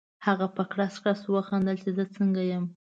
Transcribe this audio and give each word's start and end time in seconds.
هغه 0.25 0.47
په 0.55 0.63
کړس 0.71 0.93
کړس 1.03 1.21
وخندل 1.33 1.75
چې 1.83 1.89
زه 1.97 2.03
څنګه 2.15 2.41
یم؟ 2.51 2.65